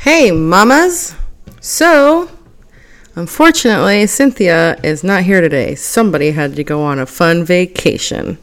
[0.00, 1.14] Hey, mamas.
[1.60, 2.30] So,
[3.16, 5.74] unfortunately, Cynthia is not here today.
[5.74, 8.38] Somebody had to go on a fun vacation.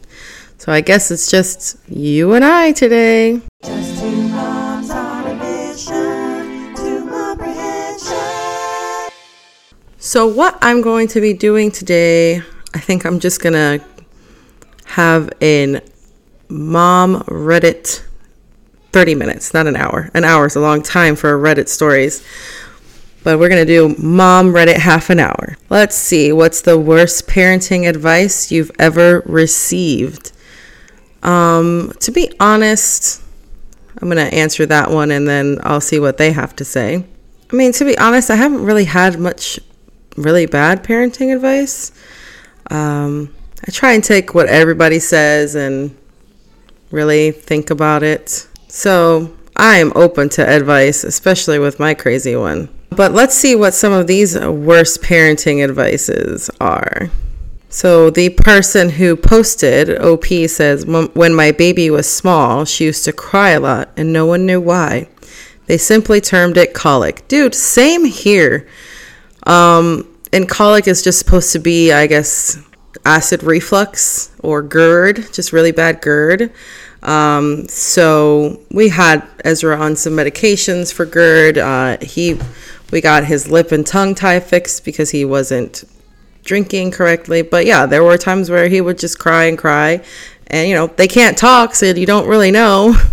[0.58, 3.40] So, I guess it's just you and I today.
[3.64, 8.16] Just two moms on a mission to comprehension.
[9.98, 12.36] So, what I'm going to be doing today,
[12.72, 13.84] I think I'm just going to
[14.84, 15.80] have an
[16.48, 18.04] mom Reddit
[18.98, 20.10] 30 minutes, not an hour.
[20.12, 22.26] An hour is a long time for Reddit stories.
[23.22, 25.56] But we're going to do mom Reddit half an hour.
[25.70, 30.32] Let's see, what's the worst parenting advice you've ever received?
[31.22, 33.22] Um, to be honest,
[34.02, 37.04] I'm going to answer that one and then I'll see what they have to say.
[37.52, 39.60] I mean, to be honest, I haven't really had much
[40.16, 41.92] really bad parenting advice.
[42.68, 43.32] Um,
[43.64, 45.96] I try and take what everybody says and
[46.90, 48.48] really think about it.
[48.68, 52.68] So I am open to advice, especially with my crazy one.
[52.90, 57.10] But let's see what some of these worst parenting advices are.
[57.70, 63.12] So the person who posted OP says, When my baby was small, she used to
[63.12, 65.08] cry a lot and no one knew why.
[65.66, 67.28] They simply termed it colic.
[67.28, 68.66] Dude, same here.
[69.42, 72.58] Um, and colic is just supposed to be, I guess,
[73.04, 76.52] acid reflux or GERD, just really bad GERD.
[77.02, 81.58] Um, so we had Ezra on some medications for GERD.
[81.58, 82.38] Uh, he,
[82.90, 85.84] we got his lip and tongue tie fixed because he wasn't
[86.44, 87.42] drinking correctly.
[87.42, 90.02] But yeah, there were times where he would just cry and cry,
[90.48, 92.96] and you know they can't talk, so you don't really know.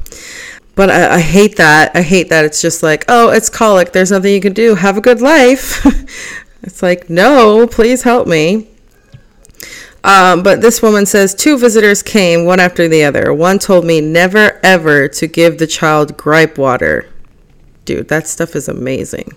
[0.76, 1.96] But I, I hate that.
[1.96, 3.94] I hate that it's just like, oh, it's colic.
[3.94, 4.76] There's nothing you can do.
[4.76, 5.86] Have a good life.
[6.64, 8.68] it's like, no, please help me.
[10.06, 13.34] Um, but this woman says two visitors came one after the other.
[13.34, 17.10] One told me never ever to give the child gripe water.
[17.86, 19.34] Dude, that stuff is amazing.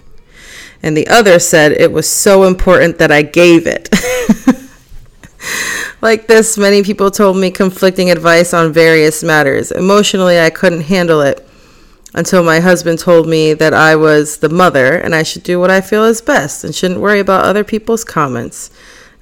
[0.83, 3.89] And the other said it was so important that I gave it.
[6.03, 9.73] like this, many people told me conflicting advice on various matters.
[9.73, 11.49] Emotionally, I couldn't handle it
[12.13, 15.71] until my husband told me that I was the mother and I should do what
[15.71, 18.71] I feel is best and shouldn't worry about other people's comments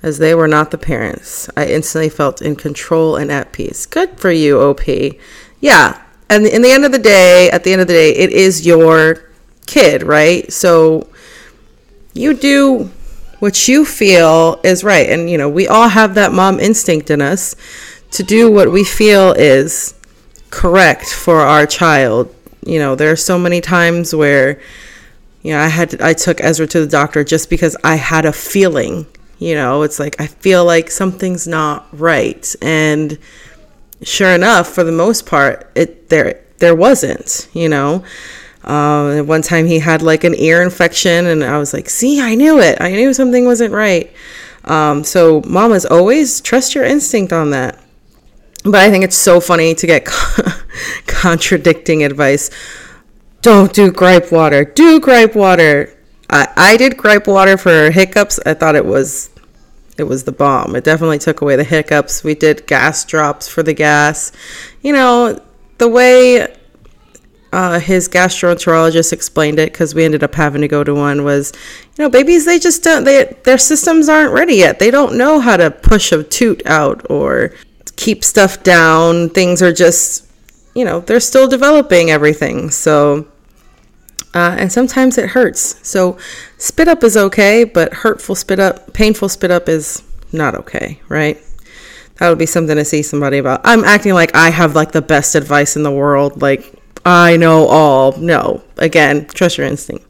[0.07, 1.51] as they were not the parents.
[1.57, 3.87] I instantly felt in control and at peace.
[3.87, 4.87] Good for you, OP.
[5.61, 6.01] Yeah.
[6.31, 8.65] And in the end of the day, at the end of the day, it is
[8.65, 9.29] your
[9.67, 10.51] kid, right?
[10.53, 11.09] So
[12.15, 12.89] you do
[13.41, 15.11] what you feel is right.
[15.11, 17.57] And, you know, we all have that mom instinct in us
[18.13, 19.93] to do what we feel is
[20.51, 22.33] correct for our child.
[22.65, 24.61] You know, there are so many times where,
[25.43, 28.25] you know, I had to, I took Ezra to the doctor just because I had
[28.25, 29.07] a feeling
[29.39, 32.55] you know, it's like I feel like something's not right.
[32.63, 33.19] And
[34.03, 38.05] sure enough, for the most part, it there there wasn't, you know.
[38.65, 42.35] Uh, one time he had like an ear infection, and I was like, "See, I
[42.35, 42.79] knew it.
[42.81, 44.11] I knew something wasn't right."
[44.65, 47.79] Um, so, mamas always trust your instinct on that.
[48.65, 50.07] But I think it's so funny to get
[51.07, 52.51] contradicting advice.
[53.43, 54.65] Don't do gripe water.
[54.65, 55.96] Do gripe water.
[56.31, 58.41] I, I did gripe water for hiccups.
[58.45, 59.31] I thought it was
[59.99, 60.77] it was the bomb.
[60.77, 62.23] It definitely took away the hiccups.
[62.23, 64.33] We did gas drops for the gas.
[64.83, 65.41] You know,
[65.79, 66.55] the way
[67.53, 71.53] uh, his gastroenterologist explained it, because we ended up having to go to one, was,
[71.97, 74.79] you know, babies they just don't they their systems aren't ready yet.
[74.79, 77.55] They don't know how to push a toot out or
[77.97, 79.31] keep stuff down.
[79.31, 80.27] Things are just,
[80.75, 82.71] you know, they're still developing everything.
[82.71, 83.27] So
[84.37, 85.81] uh, and sometimes it hurts.
[85.89, 86.19] So,
[86.59, 91.43] spit up is okay, but hurtful spit up, painful spit up is not okay, right?
[92.19, 93.63] That would be something to see somebody about.
[93.65, 96.71] I'm acting like I have like the best advice in the world, like
[97.03, 98.13] I know all.
[98.19, 100.05] No, again, trust your instinct.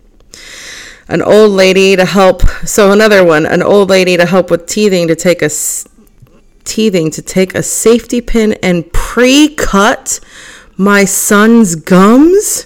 [1.07, 2.43] An old lady to help.
[2.67, 5.51] So another one, an old lady to help with teething to take a
[6.65, 10.19] teething to take a safety pin and pre-cut
[10.77, 12.66] my son's gums.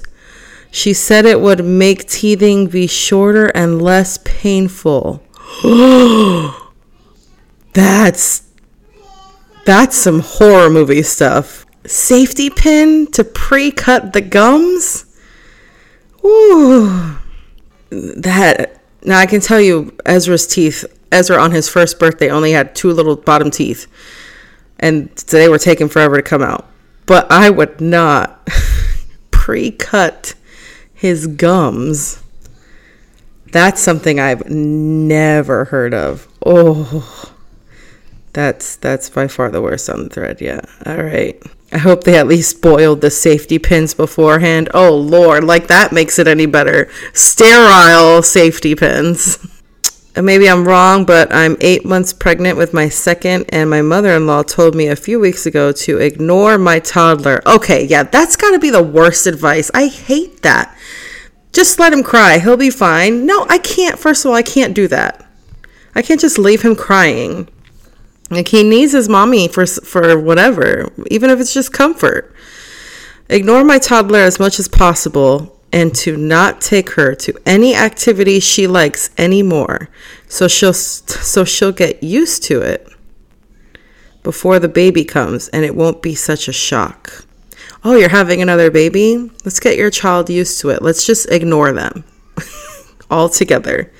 [0.70, 5.22] She said it would make teething be shorter and less painful.
[7.72, 8.42] that's
[9.65, 11.66] that's some horror movie stuff.
[11.86, 15.06] Safety pin to pre-cut the gums?
[16.24, 17.16] Ooh.
[17.91, 22.74] That now I can tell you Ezra's teeth Ezra on his first birthday only had
[22.74, 23.86] two little bottom teeth.
[24.78, 26.68] And they were taking forever to come out.
[27.06, 28.48] But I would not
[29.30, 30.34] pre-cut
[31.00, 32.22] his gums.
[33.52, 36.28] That's something I've never heard of.
[36.44, 37.34] Oh,
[38.32, 40.41] That's that's by far the worst on the thread.
[40.41, 40.60] Yeah.
[40.86, 41.42] All right.
[41.72, 44.68] I hope they at least boiled the safety pins beforehand.
[44.74, 46.88] Oh lord, like that makes it any better.
[47.12, 49.38] Sterile safety pins.
[50.16, 54.26] Maybe I'm wrong, but I'm eight months pregnant with my second, and my mother in
[54.26, 57.41] law told me a few weeks ago to ignore my toddler.
[57.47, 59.70] Okay, yeah, that's gotta be the worst advice.
[59.72, 60.76] I hate that.
[61.52, 62.38] Just let him cry.
[62.38, 63.26] He'll be fine.
[63.26, 63.98] No, I can't.
[63.98, 65.26] First of all, I can't do that.
[65.94, 67.48] I can't just leave him crying.
[68.30, 72.34] Like he needs his mommy for for whatever, even if it's just comfort.
[73.28, 78.41] Ignore my toddler as much as possible and to not take her to any activity
[78.41, 79.88] she likes anymore.
[80.28, 82.88] So she'll so she'll get used to it
[84.22, 87.24] before the baby comes and it won't be such a shock.
[87.82, 89.30] Oh, you're having another baby?
[89.44, 90.82] Let's get your child used to it.
[90.82, 92.04] Let's just ignore them
[93.10, 93.92] altogether.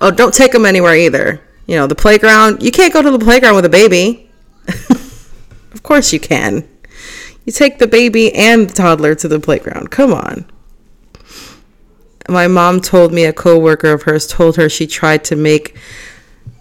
[0.00, 2.64] Oh, don't take them anywhere either you know, the playground.
[2.64, 4.28] You can't go to the playground with a baby.
[4.90, 6.68] of course you can.
[7.44, 9.92] You take the baby and the toddler to the playground.
[9.92, 10.50] Come on.
[12.28, 15.76] My mom told me a coworker of hers told her she tried to make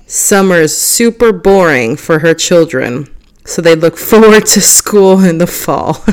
[0.06, 3.08] summers super boring for her children
[3.46, 6.06] so they'd look forward to school in the fall.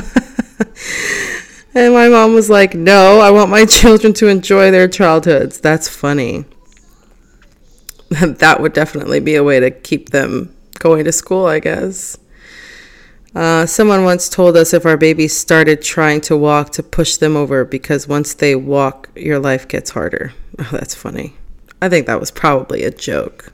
[1.77, 5.87] And my mom was like, "No, I want my children to enjoy their childhoods." That's
[5.87, 6.45] funny.
[8.09, 12.17] that would definitely be a way to keep them going to school, I guess.
[13.35, 17.35] Uh, someone once told us if our babies started trying to walk to push them
[17.35, 20.33] over because once they walk, your life gets harder.
[20.59, 21.35] Oh, that's funny.
[21.83, 23.53] I think that was probably a joke.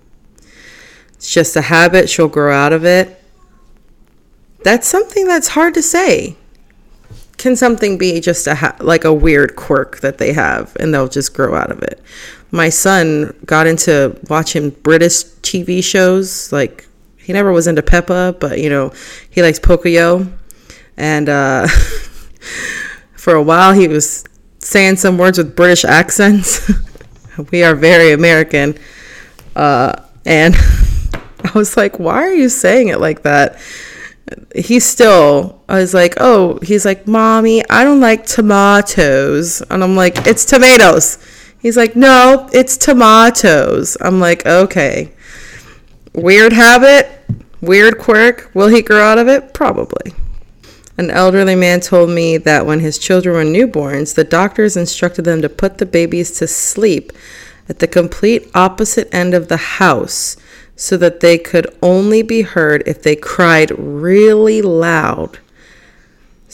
[1.15, 3.21] It's just a habit, she'll grow out of it.
[4.63, 6.37] That's something that's hard to say.
[7.43, 11.09] Can something be just a ha- like a weird quirk that they have and they'll
[11.09, 12.01] just grow out of it?
[12.53, 16.51] my son got into watching British TV shows.
[16.53, 16.87] Like
[17.17, 18.93] he never was into Peppa, but you know
[19.31, 20.31] he likes Pocoyo,
[20.95, 21.67] and uh,
[23.15, 24.23] for a while he was
[24.59, 26.71] saying some words with British accents.
[27.51, 28.77] we are very American,
[29.55, 29.93] uh,
[30.23, 30.55] and
[31.43, 33.59] I was like, "Why are you saying it like that?"
[34.55, 35.61] He's still.
[35.67, 40.45] I was like, "Oh," he's like, "Mommy, I don't like tomatoes," and I'm like, "It's
[40.45, 41.17] tomatoes."
[41.63, 43.95] He's like, no, it's tomatoes.
[44.01, 45.13] I'm like, okay.
[46.13, 47.09] Weird habit,
[47.61, 48.51] weird quirk.
[48.53, 49.53] Will he grow out of it?
[49.53, 50.13] Probably.
[50.97, 55.41] An elderly man told me that when his children were newborns, the doctors instructed them
[55.41, 57.13] to put the babies to sleep
[57.69, 60.35] at the complete opposite end of the house
[60.75, 65.39] so that they could only be heard if they cried really loud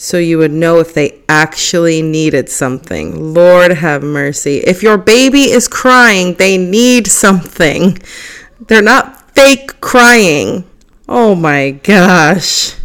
[0.00, 3.34] so you would know if they actually needed something.
[3.34, 4.56] Lord have mercy.
[4.56, 7.98] If your baby is crying, they need something.
[8.66, 10.64] They're not fake crying.
[11.06, 12.76] Oh my gosh.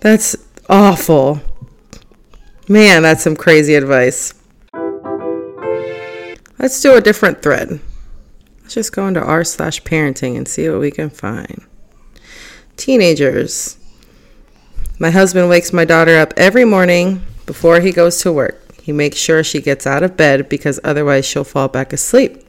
[0.00, 0.34] That's
[0.68, 1.40] awful.
[2.68, 4.34] Man, that's some crazy advice.
[6.58, 7.78] Let's do a different thread.
[8.64, 11.62] Let's just go into r slash parenting and see what we can find.
[12.78, 13.76] Teenagers.
[14.98, 18.80] My husband wakes my daughter up every morning before he goes to work.
[18.80, 22.42] He makes sure she gets out of bed because otherwise she'll fall back asleep.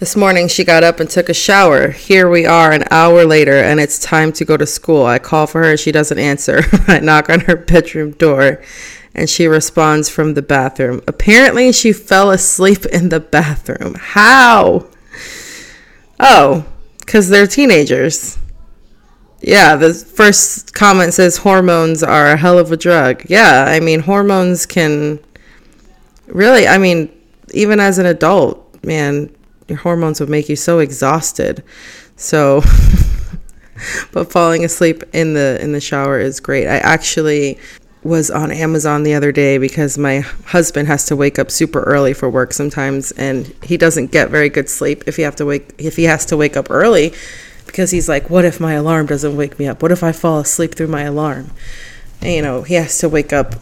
[0.00, 1.90] This morning she got up and took a shower.
[1.92, 5.06] Here we are an hour later and it's time to go to school.
[5.06, 6.62] I call for her, she doesn't answer.
[6.88, 8.60] I knock on her bedroom door
[9.14, 11.00] and she responds from the bathroom.
[11.06, 13.94] Apparently she fell asleep in the bathroom.
[13.94, 14.86] How?
[16.18, 16.64] Oh,
[17.00, 18.38] because they're teenagers.
[19.40, 23.24] Yeah, the first comment says hormones are a hell of a drug.
[23.28, 25.20] Yeah, I mean, hormones can
[26.26, 27.10] really, I mean,
[27.52, 29.34] even as an adult, man,
[29.68, 31.62] your hormones would make you so exhausted.
[32.16, 32.62] So,
[34.12, 36.66] but falling asleep in the in the shower is great.
[36.66, 37.58] I actually
[38.04, 42.12] was on Amazon the other day because my husband has to wake up super early
[42.12, 45.74] for work sometimes and he doesn't get very good sleep if he have to wake
[45.78, 47.14] if he has to wake up early
[47.66, 49.82] because he's like, what if my alarm doesn't wake me up?
[49.82, 51.50] What if I fall asleep through my alarm?
[52.20, 53.54] And, you know, he has to wake up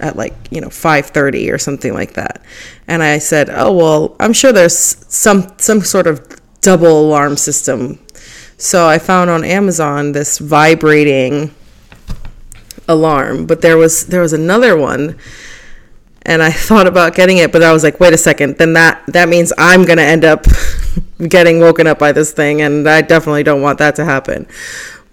[0.00, 2.42] at like you know 5:30 or something like that.
[2.88, 4.76] And I said, "Oh, well, I'm sure there's
[5.08, 6.20] some some sort of
[6.60, 7.98] double alarm system."
[8.58, 11.54] So I found on Amazon this vibrating
[12.88, 15.18] alarm, but there was there was another one
[16.24, 19.02] and I thought about getting it, but I was like, wait a second, then that
[19.08, 20.46] that means I'm gonna end up
[21.28, 24.46] getting woken up by this thing, and I definitely don't want that to happen.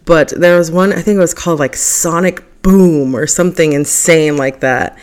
[0.06, 4.38] But there was one, I think it was called like Sonic Boom or something insane
[4.38, 4.98] like that,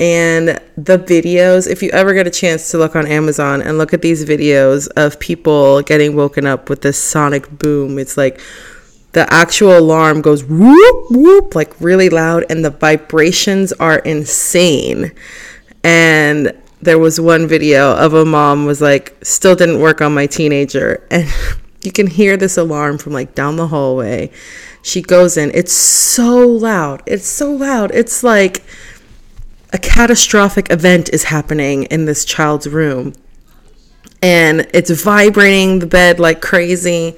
[0.00, 3.92] And the videos, if you ever get a chance to look on Amazon and look
[3.92, 8.40] at these videos of people getting woken up with this sonic boom, it's like
[9.14, 15.12] the actual alarm goes whoop whoop like really loud and the vibrations are insane.
[15.82, 16.52] And
[16.82, 21.06] there was one video of a mom was like still didn't work on my teenager
[21.10, 21.28] and
[21.82, 24.30] you can hear this alarm from like down the hallway.
[24.82, 25.50] She goes in.
[25.54, 27.02] It's so loud.
[27.06, 27.90] It's so loud.
[27.94, 28.64] It's like
[29.72, 33.12] a catastrophic event is happening in this child's room.
[34.20, 37.16] And it's vibrating the bed like crazy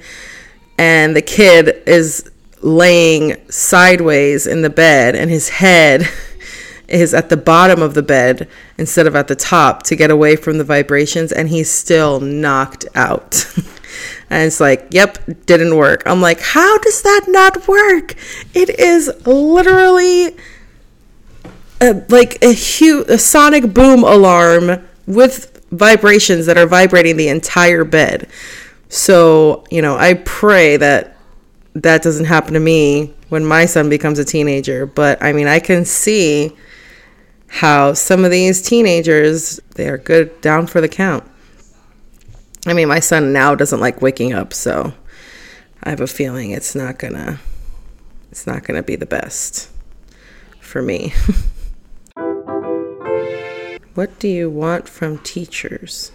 [0.77, 2.29] and the kid is
[2.61, 6.07] laying sideways in the bed and his head
[6.87, 10.35] is at the bottom of the bed instead of at the top to get away
[10.35, 13.45] from the vibrations and he's still knocked out.
[14.29, 16.03] And it's like yep didn't work.
[16.05, 18.13] I'm like how does that not work?
[18.53, 20.35] It is literally
[21.79, 27.83] a, like a huge a sonic boom alarm with vibrations that are vibrating the entire
[27.83, 28.27] bed
[28.89, 31.17] so, you know, I pray that
[31.73, 34.85] that doesn't happen to me when my son becomes a teenager.
[34.85, 36.51] But I mean, I can see
[37.47, 41.23] how some of these teenagers, they are good down for the count.
[42.65, 44.93] I mean, my son now doesn't like waking up, so
[45.83, 47.39] I have a feeling it's not gonna
[48.29, 49.69] it's not gonna be the best
[50.59, 51.13] for me.
[53.93, 56.11] what do you want from teachers?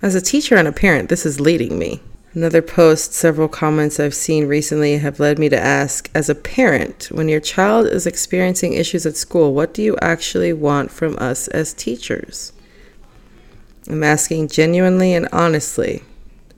[0.00, 2.00] As a teacher and a parent, this is leading me.
[2.32, 7.08] Another post, several comments I've seen recently have led me to ask As a parent,
[7.10, 11.48] when your child is experiencing issues at school, what do you actually want from us
[11.48, 12.52] as teachers?
[13.88, 16.04] I'm asking genuinely and honestly.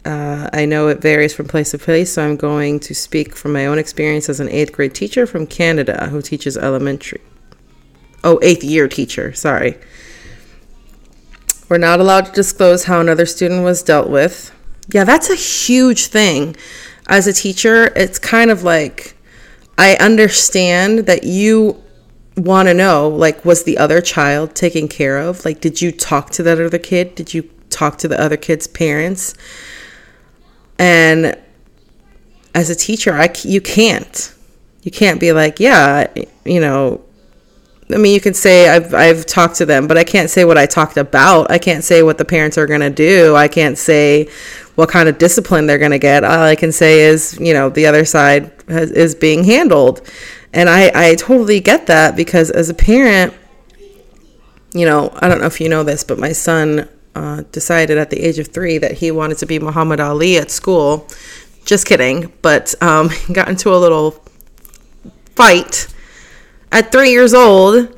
[0.04, 3.52] Uh, I know it varies from place to place, so I'm going to speak from
[3.52, 7.20] my own experience as an eighth grade teacher from Canada who teaches elementary.
[8.22, 9.78] Oh, eighth year teacher, sorry.
[11.70, 14.52] We're not allowed to disclose how another student was dealt with.
[14.92, 16.56] Yeah, that's a huge thing.
[17.06, 19.16] As a teacher, it's kind of like
[19.78, 21.80] I understand that you
[22.36, 25.44] want to know like was the other child taken care of?
[25.44, 27.14] Like did you talk to that other kid?
[27.14, 29.34] Did you talk to the other kid's parents?
[30.76, 31.38] And
[32.52, 34.34] as a teacher, I you can't.
[34.82, 36.12] You can't be like, yeah,
[36.44, 37.04] you know,
[37.92, 40.58] I mean, you can say I've I've talked to them, but I can't say what
[40.58, 41.50] I talked about.
[41.50, 43.36] I can't say what the parents are going to do.
[43.36, 44.28] I can't say
[44.74, 46.24] what kind of discipline they're going to get.
[46.24, 50.08] All I can say is, you know, the other side has, is being handled.
[50.52, 53.34] And I I totally get that because as a parent,
[54.72, 58.10] you know, I don't know if you know this, but my son uh, decided at
[58.10, 61.08] the age of three that he wanted to be Muhammad Ali at school.
[61.64, 64.22] Just kidding, but um, got into a little
[65.34, 65.86] fight
[66.72, 67.96] at three years old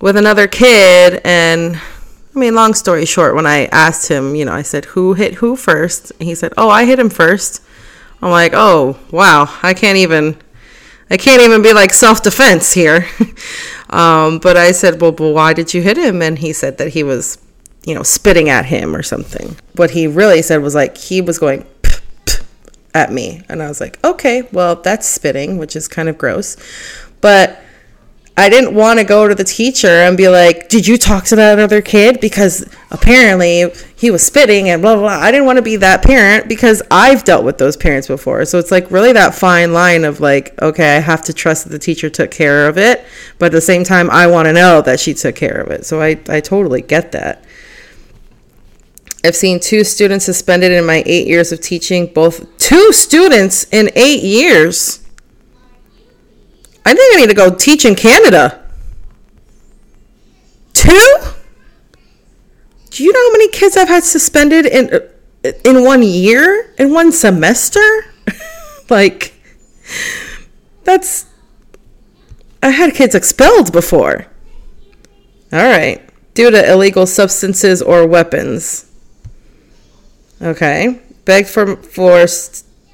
[0.00, 1.20] with another kid.
[1.24, 5.14] And I mean, long story short, when I asked him, you know, I said, who
[5.14, 6.12] hit who first?
[6.12, 7.62] And he said, oh, I hit him first.
[8.22, 10.36] I'm like, oh, wow, I can't even.
[11.08, 13.06] I can't even be like self defense here.
[13.90, 16.20] um, but I said, well, but why did you hit him?
[16.20, 17.38] And he said that he was,
[17.86, 19.56] you know, spitting at him or something.
[19.76, 21.64] What he really said was like he was going
[22.94, 23.44] at me.
[23.48, 26.56] And I was like, okay, well, that's spitting, which is kind of gross.
[27.20, 27.62] But
[28.38, 31.36] I didn't want to go to the teacher and be like, "Did you talk to
[31.36, 35.04] that other kid?" Because apparently he was spitting and blah blah.
[35.04, 35.26] blah.
[35.26, 38.44] I didn't want to be that parent because I've dealt with those parents before.
[38.44, 41.70] So it's like really that fine line of like, okay, I have to trust that
[41.70, 43.04] the teacher took care of it,
[43.38, 45.86] but at the same time, I want to know that she took care of it.
[45.86, 47.42] So I I totally get that.
[49.24, 52.06] I've seen two students suspended in my eight years of teaching.
[52.12, 55.00] Both two students in eight years.
[56.86, 58.64] I think I need to go teach in Canada.
[60.72, 61.18] Two?
[62.90, 66.72] Do you know how many kids I've had suspended in uh, in one year?
[66.78, 67.80] In one semester?
[68.88, 69.34] like
[70.84, 71.26] that's
[72.62, 74.28] I had kids expelled before.
[75.52, 76.08] All right.
[76.34, 78.88] Due to illegal substances or weapons.
[80.40, 81.00] Okay.
[81.24, 82.28] Begged for for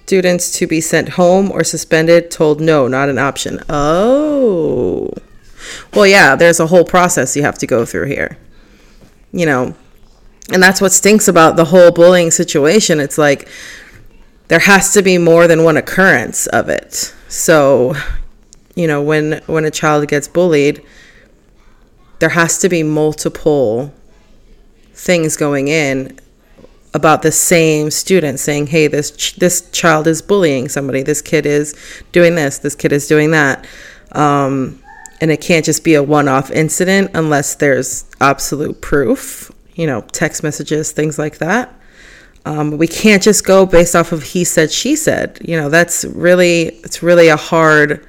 [0.05, 3.61] students to be sent home or suspended told no, not an option.
[3.69, 5.11] Oh.
[5.95, 8.37] Well, yeah, there's a whole process you have to go through here.
[9.33, 9.75] You know,
[10.53, 13.01] and that's what stinks about the whole bullying situation.
[13.01, 13.49] It's like
[14.49, 17.15] there has to be more than one occurrence of it.
[17.29, 17.95] So,
[18.75, 20.83] you know, when when a child gets bullied,
[22.19, 23.95] there has to be multiple
[24.93, 26.19] things going in
[26.95, 31.03] about the same student saying, "Hey, this ch- this child is bullying somebody.
[31.03, 31.75] This kid is
[32.13, 32.59] doing this.
[32.59, 33.67] This kid is doing that."
[34.13, 34.83] Um,
[35.23, 40.43] and it can't just be a one-off incident unless there's absolute proof you know text
[40.43, 41.73] messages things like that
[42.45, 46.05] um, we can't just go based off of he said she said you know that's
[46.05, 48.07] really it's really a hard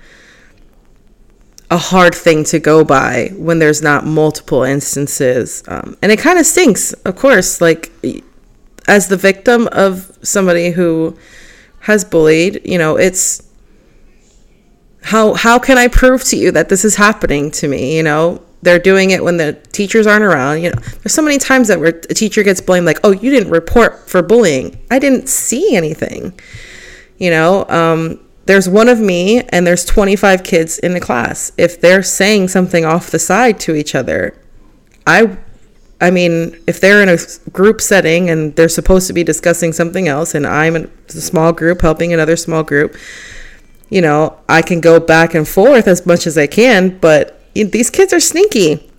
[1.69, 6.39] a hard thing to go by when there's not multiple instances um, and it kind
[6.39, 7.91] of stinks of course like
[8.87, 11.17] as the victim of somebody who
[11.81, 13.43] has bullied you know it's
[15.03, 17.97] how how can i prove to you that this is happening to me?
[17.97, 20.61] You know they're doing it when the teachers aren't around.
[20.61, 23.29] You know there's so many times that where a teacher gets blamed like oh you
[23.29, 24.79] didn't report for bullying.
[24.89, 26.39] I didn't see anything.
[27.17, 31.51] You know um, there's one of me and there's 25 kids in the class.
[31.57, 34.37] If they're saying something off the side to each other
[35.05, 35.37] i
[36.03, 37.17] i mean if they're in a
[37.51, 41.51] group setting and they're supposed to be discussing something else and i'm in a small
[41.51, 42.95] group helping another small group
[43.89, 47.89] you know i can go back and forth as much as i can but these
[47.89, 48.89] kids are sneaky.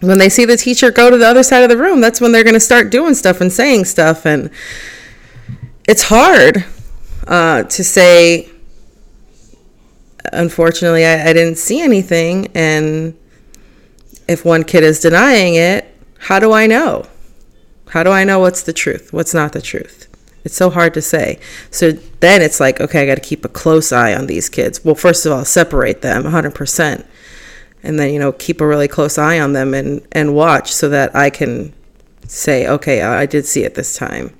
[0.00, 2.32] When they see the teacher go to the other side of the room that's when
[2.32, 4.50] they're going to start doing stuff and saying stuff and
[5.86, 6.64] it's hard
[7.28, 8.48] uh, to say
[10.32, 13.14] unfortunately I, I didn't see anything and
[14.26, 15.89] if one kid is denying it
[16.20, 17.06] how do i know?
[17.90, 19.12] How do i know what's the truth?
[19.12, 20.06] What's not the truth?
[20.44, 21.38] It's so hard to say.
[21.70, 24.84] So then it's like okay i got to keep a close eye on these kids.
[24.84, 27.06] Well first of all separate them 100%
[27.82, 30.88] and then you know keep a really close eye on them and and watch so
[30.90, 31.72] that i can
[32.26, 34.34] say okay i did see it this time.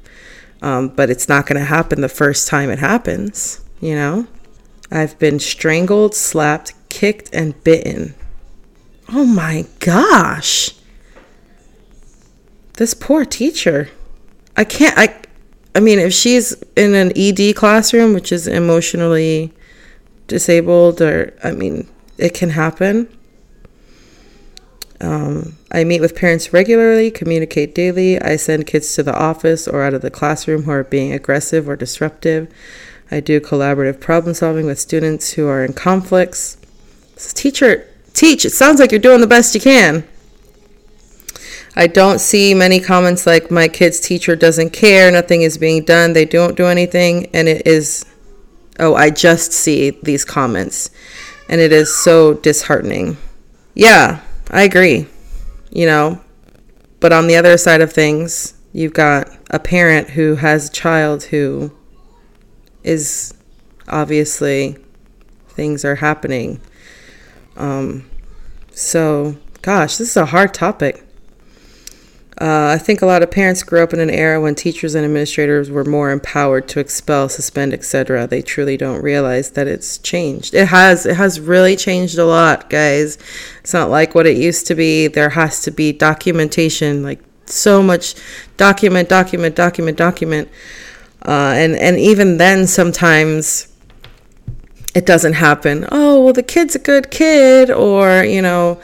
[0.63, 4.27] Um, but it's not going to happen the first time it happens you know?
[4.91, 8.15] I've been strangled, slapped, kicked, and bitten.
[9.09, 10.73] Oh my gosh.
[12.81, 13.91] This poor teacher.
[14.57, 15.15] I can't I
[15.75, 19.53] I mean if she's in an ED classroom which is emotionally
[20.29, 23.07] disabled or I mean it can happen.
[24.99, 28.19] Um, I meet with parents regularly, communicate daily.
[28.19, 31.69] I send kids to the office or out of the classroom who are being aggressive
[31.69, 32.51] or disruptive.
[33.11, 36.57] I do collaborative problem solving with students who are in conflicts.
[37.35, 38.47] Teacher, teach.
[38.47, 40.09] It sounds like you're doing the best you can.
[41.81, 46.13] I don't see many comments like my kid's teacher doesn't care, nothing is being done,
[46.13, 48.05] they don't do anything, and it is
[48.79, 50.91] oh, I just see these comments
[51.49, 53.17] and it is so disheartening.
[53.75, 55.07] Yeah, I agree.
[55.71, 56.21] You know,
[57.01, 61.25] but on the other side of things, you've got a parent who has a child
[61.25, 61.75] who
[62.85, 63.33] is
[63.89, 64.77] obviously
[65.49, 66.61] things are happening.
[67.57, 68.11] Um,
[68.71, 71.07] so, gosh, this is a hard topic.
[72.41, 75.05] Uh, I think a lot of parents grew up in an era when teachers and
[75.05, 78.27] administrators were more empowered to expel, suspend, etc.
[78.27, 80.55] They truly don't realize that it's changed.
[80.55, 81.05] It has.
[81.05, 83.19] It has really changed a lot, guys.
[83.61, 85.07] It's not like what it used to be.
[85.07, 88.15] There has to be documentation, like so much
[88.57, 90.49] document, document, document, document.
[91.27, 93.69] Uh, and and even then, sometimes
[94.95, 95.87] it doesn't happen.
[95.93, 98.81] Oh well, the kid's a good kid, or you know,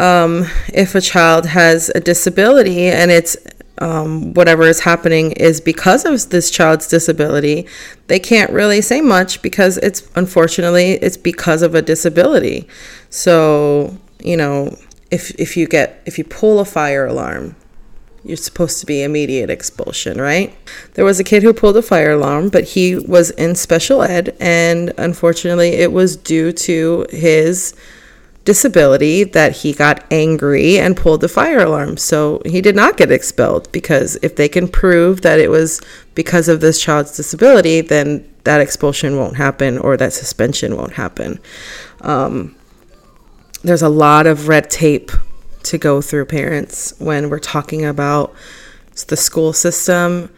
[0.00, 3.36] um, if a child has a disability and it's
[3.78, 7.66] um, whatever is happening is because of this child's disability,
[8.08, 12.66] they can't really say much because it's unfortunately it's because of a disability.
[13.10, 14.76] So you know,
[15.10, 17.56] if if you get if you pull a fire alarm
[18.22, 20.54] you're supposed to be immediate expulsion, right?
[20.92, 24.36] There was a kid who pulled a fire alarm, but he was in special ed,
[24.38, 27.74] and unfortunately, it was due to his
[28.44, 31.96] disability that he got angry and pulled the fire alarm.
[31.96, 35.80] So he did not get expelled because if they can prove that it was
[36.14, 41.38] because of this child's disability, then that expulsion won't happen or that suspension won't happen.
[42.00, 42.56] Um,
[43.62, 45.10] there's a lot of red tape
[45.64, 48.34] to go through parents when we're talking about
[49.08, 50.30] the school system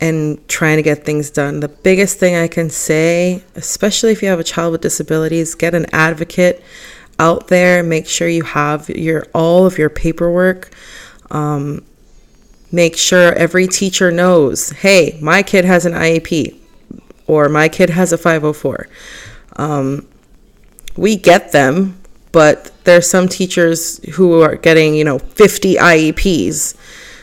[0.00, 1.60] and trying to get things done.
[1.60, 5.74] The biggest thing I can say, especially if you have a child with disabilities, get
[5.74, 6.62] an advocate
[7.20, 7.82] out there.
[7.82, 10.70] Make sure you have your all of your paperwork.
[11.30, 11.84] Um,
[12.72, 16.56] make sure every teacher knows, hey, my kid has an IEP
[17.26, 18.88] or my kid has a 504.
[19.56, 20.08] Um,
[20.96, 22.00] we get them
[22.32, 26.76] but there's some teachers who are getting, you know, 50 IEPs.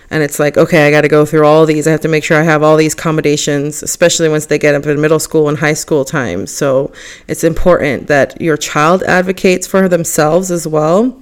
[0.10, 1.86] And it's like, okay, I got to go through all these.
[1.88, 4.86] I have to make sure I have all these accommodations, especially once they get up
[4.86, 6.92] in middle school and high school time So
[7.28, 11.22] it's important that your child advocates for themselves as well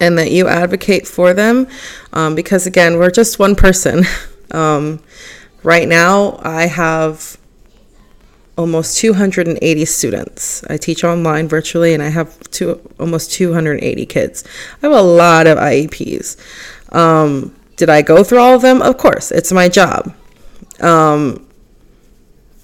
[0.00, 1.66] and that you advocate for them
[2.12, 4.04] um, because, again, we're just one person.
[4.52, 5.02] um,
[5.64, 7.38] right now, I have
[8.56, 10.62] almost 280 students.
[10.68, 14.44] I teach online virtually and I have two, almost 280 kids.
[14.82, 16.36] I have a lot of IEPs.
[16.94, 18.82] Um, did I go through all of them?
[18.82, 20.14] Of course, it's my job.
[20.80, 21.46] Um,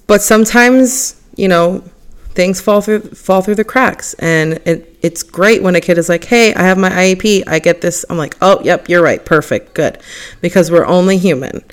[0.05, 1.79] but sometimes, you know,
[2.35, 4.13] things fall through fall through the cracks.
[4.19, 7.57] And it, it's great when a kid is like hey i have my iep i
[7.57, 8.05] get this.
[8.09, 9.23] I'm like oh yep you're right.
[9.25, 9.73] Perfect.
[9.73, 9.97] Good.
[10.39, 11.63] Because we're only human.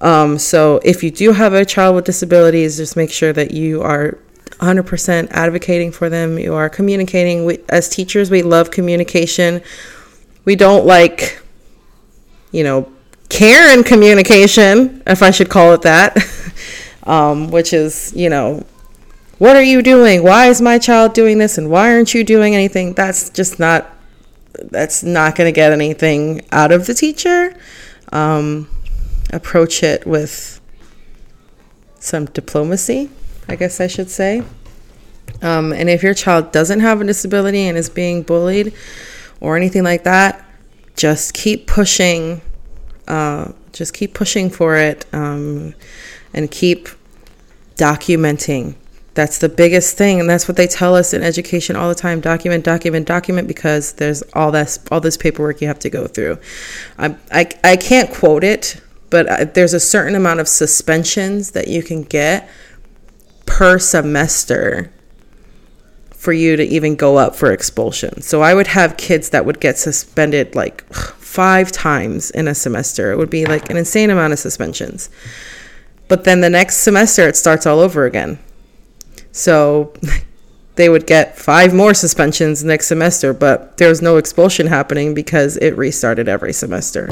[0.00, 3.80] Um, so if you do have a child with disabilities just make sure that you
[3.82, 4.18] are
[4.58, 6.36] 100% advocating for them.
[6.38, 9.62] You are communicating we, as teachers we love communication.
[10.44, 11.41] We don't like
[12.52, 12.90] you know
[13.28, 16.16] care and communication if i should call it that
[17.04, 18.64] um, which is you know
[19.42, 20.22] what are you doing?
[20.22, 21.58] Why is my child doing this?
[21.58, 22.92] And why aren't you doing anything?
[22.92, 23.90] That's just not,
[24.52, 27.52] that's not going to get anything out of the teacher.
[28.12, 28.68] Um,
[29.32, 30.60] approach it with
[31.98, 33.10] some diplomacy,
[33.48, 34.44] I guess I should say.
[35.42, 38.72] Um, and if your child doesn't have a disability and is being bullied
[39.40, 40.46] or anything like that,
[40.96, 42.40] just keep pushing.
[43.08, 45.74] Uh, just keep pushing for it um,
[46.34, 46.88] and keep
[47.76, 48.74] documenting
[49.14, 52.20] that's the biggest thing and that's what they tell us in education all the time
[52.20, 56.38] document document document because there's all this all this paperwork you have to go through
[56.98, 61.68] i, I, I can't quote it but I, there's a certain amount of suspensions that
[61.68, 62.48] you can get
[63.44, 64.90] per semester
[66.22, 69.58] for you to even go up for expulsion so i would have kids that would
[69.58, 74.32] get suspended like five times in a semester it would be like an insane amount
[74.32, 75.10] of suspensions
[76.06, 78.38] but then the next semester it starts all over again
[79.32, 79.92] so
[80.76, 85.56] they would get five more suspensions next semester, but there was no expulsion happening because
[85.58, 87.08] it restarted every semester.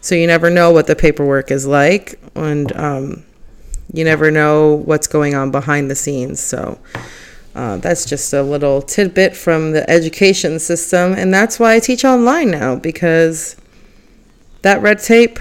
[0.00, 3.24] So you never know what the paperwork is like, and um,
[3.92, 6.40] you never know what's going on behind the scenes.
[6.40, 6.78] So
[7.54, 12.04] uh, that's just a little tidbit from the education system, and that's why I teach
[12.04, 13.56] online now because
[14.62, 15.38] that red tape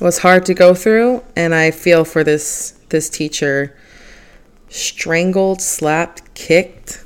[0.00, 3.76] was hard to go through, and I feel for this this teacher
[4.68, 7.04] strangled, slapped, kicked.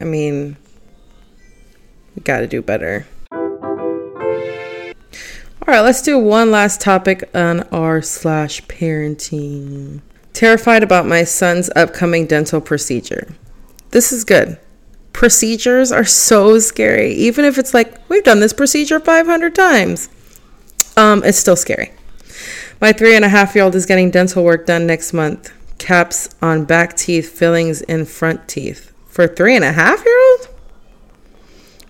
[0.00, 0.56] I mean,
[2.14, 3.06] we got to do better.
[3.32, 3.40] All
[5.66, 10.02] right, let's do one last topic on r slash parenting.
[10.42, 13.36] Terrified about my son's upcoming dental procedure.
[13.92, 14.58] This is good.
[15.12, 17.12] Procedures are so scary.
[17.12, 20.08] Even if it's like we've done this procedure 500 times,
[20.96, 21.92] um, it's still scary.
[22.80, 26.30] My three and a half year old is getting dental work done next month caps
[26.42, 28.92] on back teeth, fillings in front teeth.
[29.06, 30.48] For three and a half year old?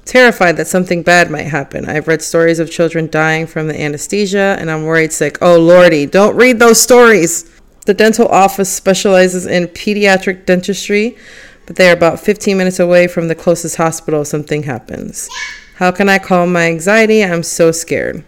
[0.05, 1.87] Terrified that something bad might happen.
[1.87, 5.39] I've read stories of children dying from the anesthesia, and I'm worried sick.
[5.41, 7.51] Oh, Lordy, don't read those stories.
[7.85, 11.17] The dental office specializes in pediatric dentistry,
[11.67, 15.29] but they are about 15 minutes away from the closest hospital if something happens.
[15.77, 17.25] How can I calm my anxiety?
[17.25, 18.25] I'm so scared.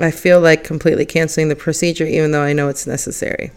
[0.00, 3.52] I feel like completely canceling the procedure, even though I know it's necessary.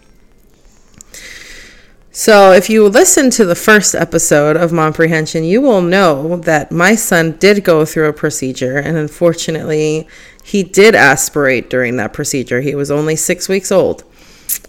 [2.14, 6.94] So, if you listen to the first episode of Momprehension, you will know that my
[6.94, 10.08] son did go through a procedure, and unfortunately,
[10.44, 12.60] he did aspirate during that procedure.
[12.60, 14.04] He was only six weeks old.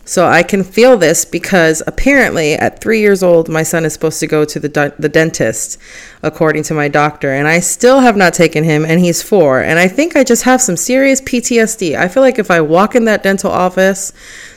[0.05, 4.19] So, I can feel this because apparently, at three years old, my son is supposed
[4.21, 5.79] to go to the, the dentist,
[6.23, 9.63] according to my doctor, and I still have not taken him, and he's four.
[9.63, 11.97] And I think I just have some serious PTSD.
[11.97, 14.13] I feel like if I walk in that dental office,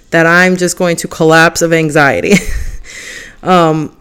[0.10, 2.34] that I'm just going to collapse of anxiety.
[3.46, 3.96] Um,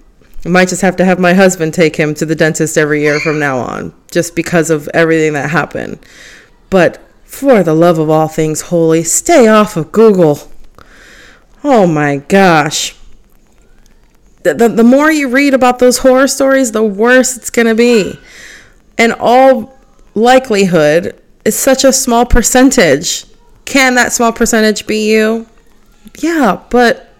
[0.44, 3.20] I might just have to have my husband take him to the dentist every year
[3.20, 5.98] from now on, just because of everything that happened.
[6.70, 10.50] But for the love of all things holy, stay off of Google.
[11.64, 12.94] Oh my gosh.
[14.42, 17.74] The, the, the more you read about those horror stories, the worse it's going to
[17.74, 18.18] be.
[18.98, 19.76] In all
[20.14, 23.24] likelihood, it's such a small percentage.
[23.64, 25.46] Can that small percentage be you?
[26.18, 27.14] Yeah, but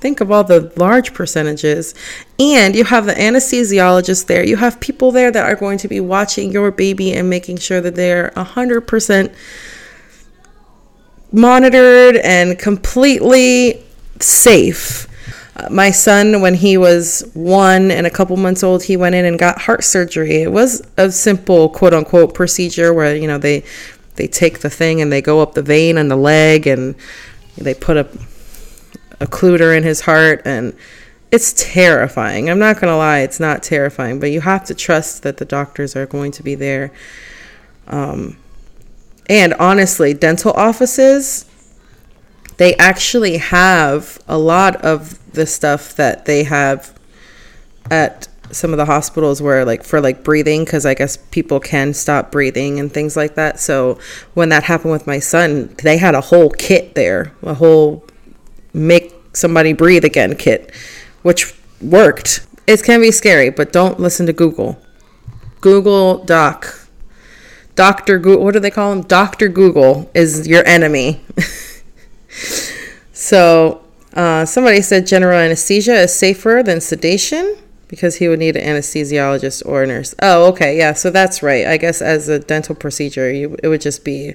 [0.00, 1.94] Think of all the large percentages.
[2.38, 4.46] And you have the anesthesiologist there.
[4.46, 7.80] You have people there that are going to be watching your baby and making sure
[7.80, 9.34] that they're 100%
[11.32, 13.84] monitored and completely
[14.22, 15.06] safe.
[15.56, 19.24] Uh, my son, when he was one and a couple months old, he went in
[19.24, 20.42] and got heart surgery.
[20.42, 23.64] It was a simple quote unquote procedure where, you know, they
[24.16, 26.94] they take the thing and they go up the vein in the leg and
[27.56, 28.04] they put a
[29.20, 30.76] occluder in his heart and
[31.30, 32.48] it's terrifying.
[32.48, 35.44] I'm not going to lie, it's not terrifying, but you have to trust that the
[35.44, 36.90] doctors are going to be there.
[37.86, 38.38] Um,
[39.28, 41.44] and honestly, dental offices,
[42.58, 46.96] they actually have a lot of the stuff that they have
[47.90, 51.92] at some of the hospitals where like for like breathing because i guess people can
[51.92, 53.60] stop breathing and things like that.
[53.60, 53.98] So
[54.34, 58.04] when that happened with my son they had a whole kit there a whole
[58.72, 60.74] make somebody breathe again kit
[61.22, 62.46] which worked.
[62.66, 64.80] It can be scary but don't listen to google.
[65.60, 66.88] Google doc.
[67.76, 71.20] Dr google what do they call him dr google is your enemy
[73.12, 73.82] so
[74.14, 77.56] uh, somebody said general anesthesia is safer than sedation
[77.88, 80.14] because he would need an anesthesiologist or a nurse.
[80.20, 80.92] Oh, okay, yeah.
[80.92, 81.66] So that's right.
[81.66, 84.34] I guess as a dental procedure, you, it would just be,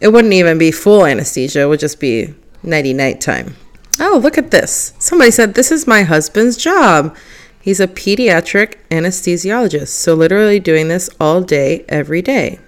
[0.00, 1.62] it wouldn't even be full anesthesia.
[1.62, 3.56] It would just be nighty night time.
[4.00, 4.94] Oh, look at this.
[4.98, 7.16] Somebody said this is my husband's job.
[7.60, 12.60] He's a pediatric anesthesiologist, so literally doing this all day, every day.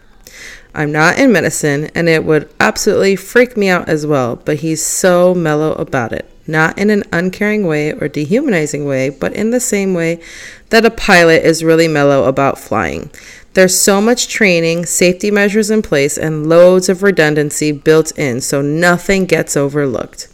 [0.75, 4.85] I'm not in medicine, and it would absolutely freak me out as well, but he's
[4.85, 6.31] so mellow about it.
[6.47, 10.21] Not in an uncaring way or dehumanizing way, but in the same way
[10.71, 13.11] that a pilot is really mellow about flying.
[13.55, 18.63] There's so much training, safety measures in place, and loads of redundancy built in so
[18.63, 20.29] nothing gets overlooked.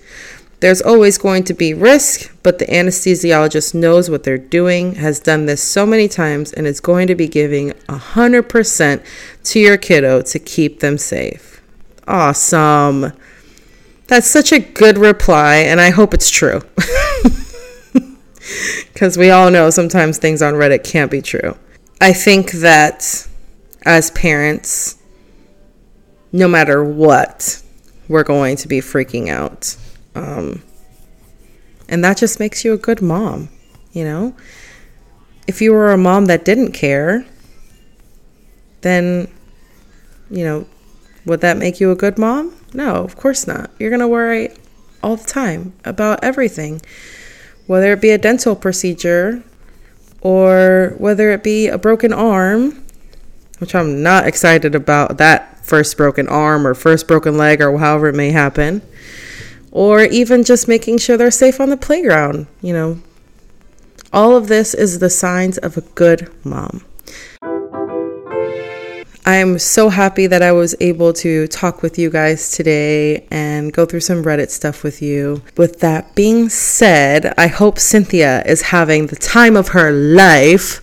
[0.61, 5.47] There's always going to be risk, but the anesthesiologist knows what they're doing, has done
[5.47, 9.05] this so many times, and is going to be giving 100%
[9.45, 11.61] to your kiddo to keep them safe.
[12.09, 13.13] Awesome.
[14.07, 16.63] That's such a good reply, and I hope it's true.
[18.93, 21.57] Because we all know sometimes things on Reddit can't be true.
[22.01, 23.27] I think that
[23.83, 24.97] as parents,
[26.33, 27.63] no matter what,
[28.09, 29.77] we're going to be freaking out.
[30.17, 30.63] Um,
[31.89, 33.49] and that just makes you a good mom,
[33.93, 34.35] you know?
[35.47, 37.25] If you were a mom that didn't care,
[38.81, 39.29] then,
[40.31, 40.67] you know,
[41.27, 42.57] would that make you a good mom?
[42.73, 43.71] No, of course not.
[43.79, 44.51] You're going to worry
[45.03, 46.81] all the time about everything,
[47.67, 49.45] whether it be a dental procedure
[50.21, 52.85] or whether it be a broken arm,
[53.59, 58.09] which I'm not excited about that first broken arm or first broken leg or however
[58.09, 58.83] it may happen,
[59.77, 62.47] or even just making sure they're safe on the playground.
[62.63, 62.99] You know,
[64.11, 66.83] all of this is the signs of a good mom.
[69.27, 73.71] I am so happy that I was able to talk with you guys today and
[73.71, 75.43] go through some Reddit stuff with you.
[75.59, 80.81] With that being said, I hope Cynthia is having the time of her life.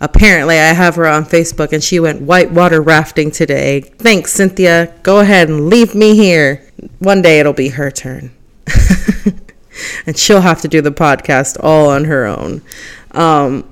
[0.00, 3.80] Apparently, I have her on Facebook and she went whitewater rafting today.
[3.80, 4.94] Thanks, Cynthia.
[5.02, 6.65] Go ahead and leave me here.
[6.98, 8.34] One day it'll be her turn.
[10.06, 12.62] and she'll have to do the podcast all on her own.
[13.12, 13.68] Um,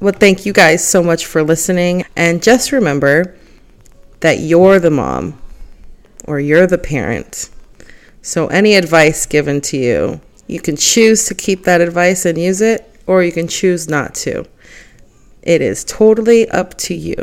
[0.00, 2.04] well, thank you guys so much for listening.
[2.16, 3.36] And just remember,
[4.22, 5.38] that you're the mom
[6.26, 7.50] or you're the parent.
[8.22, 12.60] So, any advice given to you, you can choose to keep that advice and use
[12.60, 14.44] it, or you can choose not to.
[15.42, 17.16] It is totally up to you.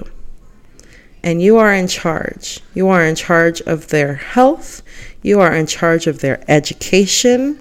[1.23, 2.59] And you are in charge.
[2.73, 4.83] You are in charge of their health,
[5.21, 7.59] you are in charge of their education,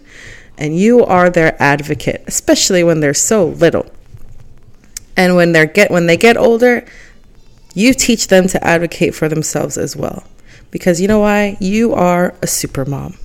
[0.57, 3.87] and you are their advocate, especially when they're so little.
[5.16, 6.87] And when they get when they get older,
[7.75, 10.25] you teach them to advocate for themselves as well.
[10.71, 11.57] Because you know why?
[11.61, 13.16] You are a super mom.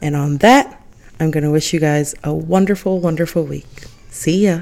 [0.00, 0.82] And on that,
[1.18, 3.86] I'm going to wish you guys a wonderful, wonderful week.
[4.10, 4.60] See ya.